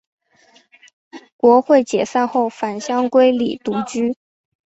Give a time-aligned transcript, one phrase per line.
[1.37, 4.17] 国会解散后返乡归里独居。